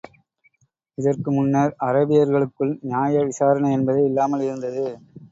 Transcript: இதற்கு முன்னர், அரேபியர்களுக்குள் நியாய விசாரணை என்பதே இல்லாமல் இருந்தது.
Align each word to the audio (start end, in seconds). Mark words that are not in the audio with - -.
இதற்கு 0.97 1.29
முன்னர், 1.31 1.73
அரேபியர்களுக்குள் 1.87 2.71
நியாய 2.83 3.25
விசாரணை 3.27 3.69
என்பதே 3.71 4.01
இல்லாமல் 4.05 4.45
இருந்தது. 4.47 4.87